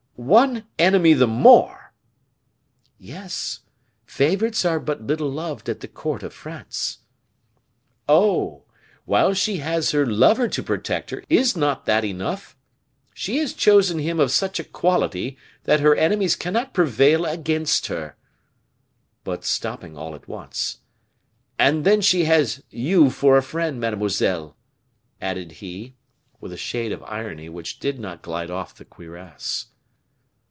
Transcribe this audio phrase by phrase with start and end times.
[0.17, 1.93] "One enemy the more!"
[2.99, 3.61] "Yes;
[4.05, 6.99] favorites are but little beloved at the court of France."
[8.07, 8.65] "Oh!
[9.05, 12.55] while she has her lover to protect her, is not that enough?
[13.15, 18.15] She has chosen him of such a quality that her enemies cannot prevail against her."
[19.23, 20.81] But, stopping all at once,
[21.57, 24.55] "And then she has you for a friend, mademoiselle,"
[25.19, 25.95] added he,
[26.39, 29.65] with a shade of irony which did not glide off the cuirass.